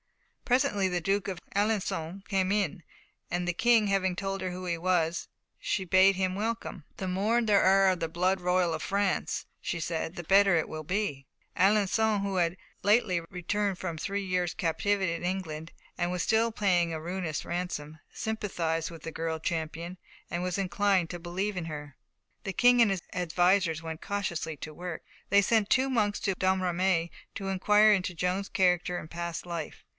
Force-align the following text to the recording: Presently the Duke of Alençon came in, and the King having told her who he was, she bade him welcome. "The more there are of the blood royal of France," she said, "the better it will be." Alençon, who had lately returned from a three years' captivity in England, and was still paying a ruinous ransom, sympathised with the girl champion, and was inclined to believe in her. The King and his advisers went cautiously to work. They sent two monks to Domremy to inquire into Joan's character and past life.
Presently 0.45 0.89
the 0.89 0.99
Duke 0.99 1.29
of 1.29 1.39
Alençon 1.55 2.27
came 2.27 2.51
in, 2.51 2.83
and 3.29 3.47
the 3.47 3.53
King 3.53 3.87
having 3.87 4.17
told 4.17 4.41
her 4.41 4.51
who 4.51 4.65
he 4.65 4.77
was, 4.77 5.29
she 5.59 5.85
bade 5.85 6.17
him 6.17 6.35
welcome. 6.35 6.83
"The 6.97 7.07
more 7.07 7.41
there 7.41 7.61
are 7.61 7.87
of 7.89 8.01
the 8.01 8.09
blood 8.09 8.41
royal 8.41 8.73
of 8.73 8.81
France," 8.83 9.45
she 9.61 9.79
said, 9.79 10.15
"the 10.15 10.25
better 10.25 10.57
it 10.57 10.67
will 10.67 10.83
be." 10.83 11.25
Alençon, 11.55 12.23
who 12.23 12.35
had 12.35 12.57
lately 12.83 13.21
returned 13.29 13.77
from 13.77 13.95
a 13.95 13.99
three 13.99 14.25
years' 14.25 14.53
captivity 14.55 15.13
in 15.13 15.23
England, 15.23 15.71
and 15.97 16.11
was 16.11 16.23
still 16.23 16.51
paying 16.51 16.91
a 16.91 16.99
ruinous 16.99 17.45
ransom, 17.45 17.99
sympathised 18.11 18.91
with 18.91 19.03
the 19.03 19.11
girl 19.11 19.39
champion, 19.39 19.97
and 20.29 20.43
was 20.43 20.57
inclined 20.57 21.09
to 21.11 21.19
believe 21.19 21.55
in 21.55 21.65
her. 21.65 21.95
The 22.43 22.53
King 22.53 22.81
and 22.81 22.91
his 22.91 23.01
advisers 23.13 23.81
went 23.81 24.01
cautiously 24.01 24.57
to 24.57 24.73
work. 24.73 25.03
They 25.29 25.43
sent 25.43 25.69
two 25.69 25.89
monks 25.89 26.19
to 26.21 26.33
Domremy 26.35 27.09
to 27.35 27.47
inquire 27.47 27.93
into 27.93 28.13
Joan's 28.13 28.49
character 28.49 28.97
and 28.97 29.09
past 29.09 29.45
life. 29.45 29.85